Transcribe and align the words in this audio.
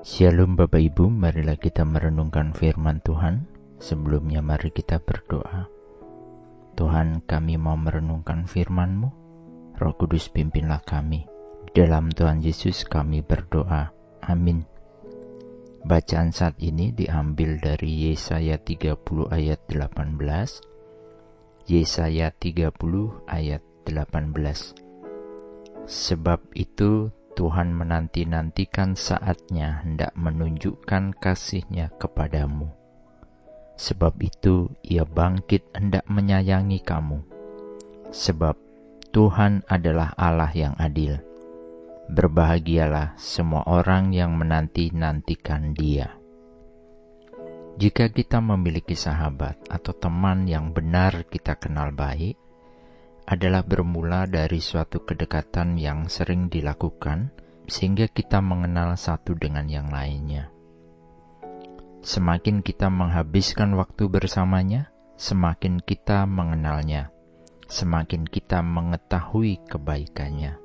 Shalom 0.00 0.56
Bapak 0.56 0.80
Ibu, 0.80 1.12
marilah 1.12 1.60
kita 1.60 1.84
merenungkan 1.84 2.56
firman 2.56 3.04
Tuhan. 3.04 3.44
Sebelumnya 3.76 4.40
mari 4.40 4.72
kita 4.72 4.96
berdoa. 4.96 5.68
Tuhan 6.72 7.20
kami 7.28 7.60
mau 7.60 7.76
merenungkan 7.76 8.48
firman-Mu. 8.48 9.08
Roh 9.76 9.94
Kudus 10.00 10.32
pimpinlah 10.32 10.80
kami. 10.88 11.28
Dalam 11.76 12.08
Tuhan 12.16 12.40
Yesus 12.40 12.88
kami 12.88 13.20
berdoa. 13.20 13.92
Amin. 14.24 14.64
Bacaan 15.84 16.32
saat 16.32 16.56
ini 16.64 16.96
diambil 16.96 17.60
dari 17.60 18.08
Yesaya 18.08 18.56
30 18.56 18.96
ayat 19.28 19.60
18. 19.68 21.68
Yesaya 21.68 22.32
30 22.32 22.72
ayat 23.28 23.60
18. 23.84 25.84
Sebab 25.84 26.40
itu 26.56 27.12
Tuhan 27.38 27.70
menanti-nantikan 27.70 28.98
saatnya 28.98 29.86
hendak 29.86 30.12
menunjukkan 30.18 31.14
kasihnya 31.16 31.94
kepadamu. 31.96 32.70
Sebab 33.80 34.18
itu 34.20 34.68
ia 34.84 35.08
bangkit 35.08 35.72
hendak 35.72 36.04
menyayangi 36.10 36.84
kamu. 36.84 37.22
Sebab 38.10 38.58
Tuhan 39.10 39.64
adalah 39.70 40.12
Allah 40.18 40.52
yang 40.52 40.74
adil. 40.76 41.16
Berbahagialah 42.10 43.14
semua 43.16 43.62
orang 43.70 44.10
yang 44.10 44.34
menanti-nantikan 44.34 45.72
dia. 45.72 46.20
Jika 47.80 48.12
kita 48.12 48.44
memiliki 48.44 48.92
sahabat 48.92 49.56
atau 49.72 49.96
teman 49.96 50.44
yang 50.44 50.76
benar 50.76 51.24
kita 51.30 51.56
kenal 51.56 51.94
baik, 51.94 52.36
adalah 53.30 53.62
bermula 53.62 54.26
dari 54.26 54.58
suatu 54.58 55.06
kedekatan 55.06 55.78
yang 55.78 56.10
sering 56.10 56.50
dilakukan, 56.50 57.30
sehingga 57.70 58.10
kita 58.10 58.42
mengenal 58.42 58.98
satu 58.98 59.38
dengan 59.38 59.70
yang 59.70 59.86
lainnya. 59.86 60.50
Semakin 62.02 62.66
kita 62.66 62.90
menghabiskan 62.90 63.78
waktu 63.78 64.10
bersamanya, 64.10 64.90
semakin 65.14 65.78
kita 65.78 66.26
mengenalnya, 66.26 67.14
semakin 67.70 68.26
kita 68.26 68.66
mengetahui 68.66 69.62
kebaikannya. 69.70 70.58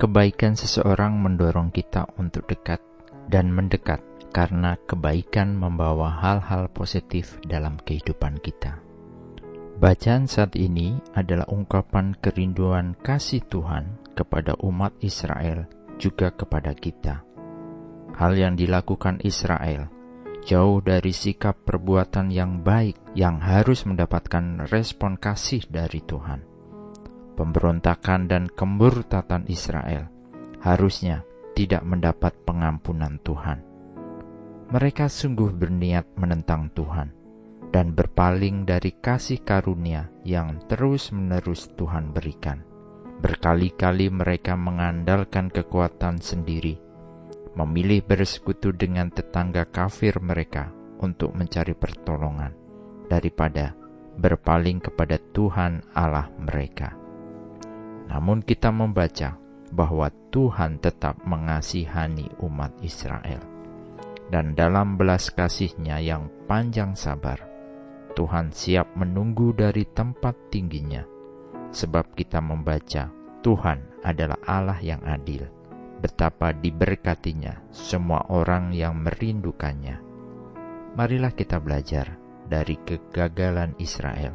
Kebaikan 0.00 0.56
seseorang 0.56 1.20
mendorong 1.20 1.68
kita 1.68 2.08
untuk 2.16 2.48
dekat 2.48 2.80
dan 3.28 3.52
mendekat 3.52 4.00
karena 4.32 4.80
kebaikan 4.88 5.52
membawa 5.52 6.16
hal-hal 6.16 6.72
positif 6.72 7.36
dalam 7.44 7.76
kehidupan 7.84 8.40
kita. 8.40 8.89
Bacaan 9.80 10.28
saat 10.28 10.60
ini 10.60 11.00
adalah 11.16 11.48
ungkapan 11.48 12.12
kerinduan 12.20 12.92
kasih 13.00 13.40
Tuhan 13.48 14.12
kepada 14.12 14.52
umat 14.60 14.92
Israel, 15.00 15.64
juga 15.96 16.28
kepada 16.36 16.76
kita. 16.76 17.24
Hal 18.12 18.36
yang 18.36 18.60
dilakukan 18.60 19.24
Israel 19.24 19.88
jauh 20.44 20.84
dari 20.84 21.16
sikap 21.16 21.64
perbuatan 21.64 22.28
yang 22.28 22.60
baik 22.60 23.16
yang 23.16 23.40
harus 23.40 23.88
mendapatkan 23.88 24.68
respon 24.68 25.16
kasih 25.16 25.64
dari 25.72 26.04
Tuhan. 26.04 26.44
Pemberontakan 27.40 28.28
dan 28.28 28.52
kemurtatan 28.52 29.48
Israel 29.48 30.12
harusnya 30.60 31.24
tidak 31.56 31.88
mendapat 31.88 32.36
pengampunan 32.44 33.16
Tuhan. 33.24 33.64
Mereka 34.76 35.08
sungguh 35.08 35.56
berniat 35.56 36.20
menentang 36.20 36.68
Tuhan 36.76 37.19
dan 37.70 37.94
berpaling 37.94 38.66
dari 38.66 38.98
kasih 38.98 39.46
karunia 39.46 40.10
yang 40.26 40.58
terus-menerus 40.66 41.70
Tuhan 41.78 42.10
berikan. 42.10 42.66
Berkali-kali 43.22 44.10
mereka 44.10 44.58
mengandalkan 44.58 45.52
kekuatan 45.52 46.18
sendiri, 46.18 46.80
memilih 47.54 48.02
bersekutu 48.02 48.74
dengan 48.74 49.12
tetangga 49.14 49.68
kafir 49.70 50.18
mereka 50.18 50.74
untuk 50.98 51.36
mencari 51.36 51.76
pertolongan, 51.76 52.52
daripada 53.06 53.76
berpaling 54.18 54.80
kepada 54.82 55.20
Tuhan 55.32 55.84
Allah 55.94 56.32
mereka. 56.36 56.96
Namun, 58.10 58.42
kita 58.42 58.74
membaca 58.74 59.38
bahwa 59.70 60.10
Tuhan 60.34 60.82
tetap 60.82 61.22
mengasihani 61.22 62.26
umat 62.42 62.74
Israel, 62.82 63.44
dan 64.32 64.56
dalam 64.58 64.98
belas 64.98 65.30
kasihnya 65.30 66.02
yang 66.02 66.26
panjang 66.48 66.98
sabar, 66.98 67.49
Tuhan 68.12 68.50
siap 68.50 68.94
menunggu 68.98 69.54
dari 69.54 69.86
tempat 69.86 70.50
tingginya, 70.50 71.06
sebab 71.70 72.12
kita 72.18 72.42
membaca 72.42 73.08
Tuhan 73.40 74.02
adalah 74.04 74.38
Allah 74.44 74.78
yang 74.82 75.00
adil. 75.06 75.48
Betapa 76.00 76.56
diberkatinya 76.56 77.60
semua 77.68 78.24
orang 78.32 78.72
yang 78.72 79.04
merindukannya. 79.04 80.00
Marilah 80.96 81.32
kita 81.36 81.60
belajar 81.60 82.16
dari 82.48 82.80
kegagalan 82.80 83.76
Israel, 83.76 84.32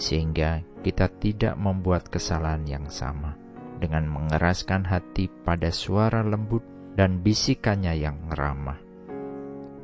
sehingga 0.00 0.64
kita 0.80 1.12
tidak 1.20 1.54
membuat 1.60 2.08
kesalahan 2.08 2.64
yang 2.64 2.86
sama 2.88 3.36
dengan 3.78 4.08
mengeraskan 4.08 4.88
hati 4.88 5.28
pada 5.44 5.68
suara 5.68 6.24
lembut 6.24 6.64
dan 6.96 7.20
bisikannya 7.20 7.94
yang 8.00 8.16
ramah. 8.32 8.80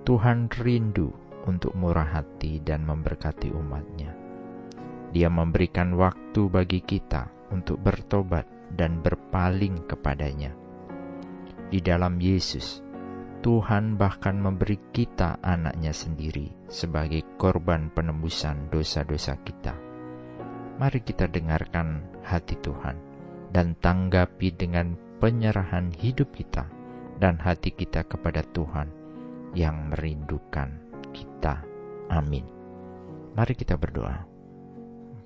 Tuhan 0.08 0.48
rindu 0.50 1.12
untuk 1.46 1.72
murah 1.76 2.20
hati 2.20 2.60
dan 2.60 2.84
memberkati 2.84 3.52
umatnya. 3.54 4.12
Dia 5.10 5.26
memberikan 5.32 5.96
waktu 5.96 6.46
bagi 6.50 6.80
kita 6.84 7.30
untuk 7.50 7.82
bertobat 7.82 8.46
dan 8.74 9.02
berpaling 9.02 9.86
kepadanya. 9.86 10.54
Di 11.70 11.78
dalam 11.82 12.18
Yesus, 12.18 12.82
Tuhan 13.40 13.96
bahkan 13.96 14.36
memberi 14.36 14.76
kita 14.92 15.40
anaknya 15.40 15.96
sendiri 15.96 16.52
sebagai 16.68 17.24
korban 17.40 17.88
penembusan 17.90 18.68
dosa-dosa 18.68 19.40
kita. 19.40 19.74
Mari 20.76 21.00
kita 21.00 21.24
dengarkan 21.24 22.04
hati 22.20 22.56
Tuhan 22.60 22.96
dan 23.50 23.74
tanggapi 23.80 24.54
dengan 24.54 24.94
penyerahan 25.18 25.92
hidup 25.96 26.32
kita 26.36 26.68
dan 27.20 27.36
hati 27.36 27.72
kita 27.72 28.04
kepada 28.06 28.40
Tuhan 28.52 28.88
yang 29.52 29.92
merindukan 29.92 30.89
kita. 31.12 31.62
Amin. 32.10 32.46
Mari 33.36 33.54
kita 33.54 33.78
berdoa. 33.78 34.26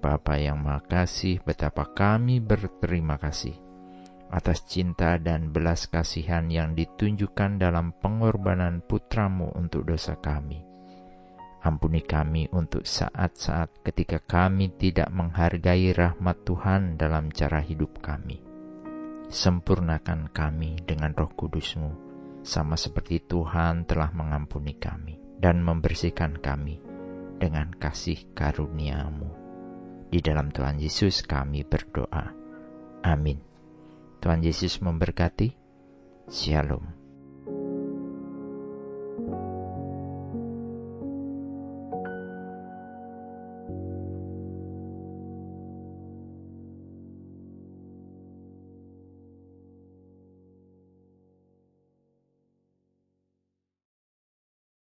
Bapa 0.04 0.36
yang 0.36 0.60
Maha 0.60 0.84
Kasih, 0.84 1.40
betapa 1.40 1.88
kami 1.96 2.44
berterima 2.44 3.16
kasih 3.16 3.64
atas 4.34 4.66
cinta 4.66 5.14
dan 5.22 5.54
belas 5.54 5.86
kasihan 5.86 6.50
yang 6.50 6.74
ditunjukkan 6.74 7.62
dalam 7.62 7.94
pengorbanan 8.02 8.82
putramu 8.82 9.54
untuk 9.54 9.86
dosa 9.86 10.18
kami. 10.18 10.58
Ampuni 11.64 12.04
kami 12.04 12.50
untuk 12.52 12.84
saat-saat 12.84 13.80
ketika 13.86 14.20
kami 14.20 14.74
tidak 14.76 15.08
menghargai 15.08 15.96
rahmat 15.96 16.44
Tuhan 16.44 17.00
dalam 17.00 17.32
cara 17.32 17.62
hidup 17.64 18.04
kami. 18.04 18.42
Sempurnakan 19.32 20.28
kami 20.28 20.76
dengan 20.84 21.16
roh 21.16 21.32
kudusmu, 21.32 21.90
sama 22.44 22.76
seperti 22.76 23.24
Tuhan 23.24 23.88
telah 23.88 24.12
mengampuni 24.12 24.76
kami 24.76 25.23
dan 25.44 25.60
membersihkan 25.60 26.40
kami 26.40 26.80
dengan 27.36 27.68
kasih 27.76 28.32
karuniamu. 28.32 29.28
Di 30.08 30.24
dalam 30.24 30.48
Tuhan 30.48 30.80
Yesus 30.80 31.20
kami 31.20 31.68
berdoa. 31.68 32.32
Amin. 33.04 33.44
Tuhan 34.24 34.40
Yesus 34.40 34.80
memberkati. 34.80 35.52
Shalom. 36.32 37.03